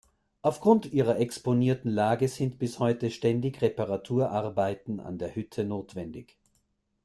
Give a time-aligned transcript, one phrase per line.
[0.41, 6.39] Aufgrund ihrer exponierten Lage sind bis heute ständig Reparaturarbeiten an der Hütte notwendig.